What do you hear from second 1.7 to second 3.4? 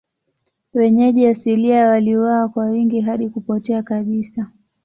waliuawa kwa wingi hadi